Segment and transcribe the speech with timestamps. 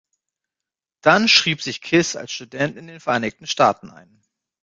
[1.01, 4.23] Dann schrieb sich Kiss als Student in den Vereinigten Staaten ein.